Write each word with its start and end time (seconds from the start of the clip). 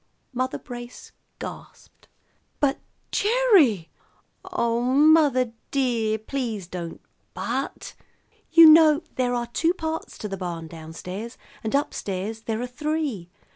Mother 0.33 0.57
Brace 0.57 1.11
gasped. 1.37 2.07
"But 2.59 2.79
Gerry" 3.11 3.91
"Oh, 4.51 4.81
mother 4.81 5.51
dear, 5.69 6.17
please 6.17 6.65
don't 6.67 6.99
'but.' 7.35 7.93
You 8.49 8.67
know 8.67 9.03
there 9.13 9.35
are 9.35 9.45
two 9.45 9.75
parts 9.75 10.17
to 10.17 10.27
the 10.27 10.37
barn 10.37 10.67
down 10.67 10.93
stairs, 10.93 11.37
and 11.63 11.75
up 11.75 11.93
stairs 11.93 12.41
there 12.45 12.59
are 12.63 12.65
three. 12.65 13.29